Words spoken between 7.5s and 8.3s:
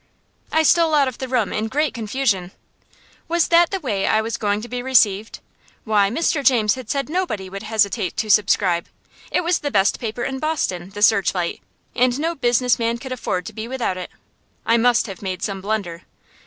would hesitate to